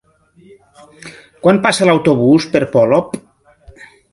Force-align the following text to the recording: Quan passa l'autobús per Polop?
Quan 1.45 1.61
passa 1.67 1.89
l'autobús 1.91 2.49
per 2.57 2.63
Polop? 2.73 3.17